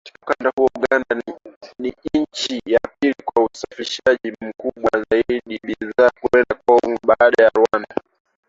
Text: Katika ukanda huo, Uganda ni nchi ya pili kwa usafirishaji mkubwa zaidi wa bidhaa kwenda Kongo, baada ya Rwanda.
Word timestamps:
Katika 0.03 0.25
ukanda 0.25 0.51
huo, 0.57 0.69
Uganda 0.77 1.23
ni 1.79 1.93
nchi 2.13 2.61
ya 2.65 2.79
pili 2.99 3.15
kwa 3.25 3.43
usafirishaji 3.53 4.31
mkubwa 4.41 4.89
zaidi 5.11 5.35
wa 5.55 5.59
bidhaa 5.63 6.09
kwenda 6.21 6.55
Kongo, 6.65 6.99
baada 7.07 7.43
ya 7.43 7.51
Rwanda. 7.55 7.95